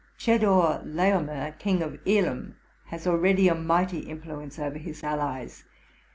[0.17, 2.55] Chedor Laomer, king of Elam,
[2.85, 5.63] has already a mighty influence over his allies.